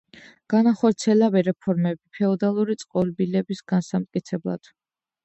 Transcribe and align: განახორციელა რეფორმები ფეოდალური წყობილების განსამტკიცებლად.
განახორციელა 0.51 1.27
რეფორმები 1.47 2.09
ფეოდალური 2.19 2.77
წყობილების 2.85 3.63
განსამტკიცებლად. 3.73 4.73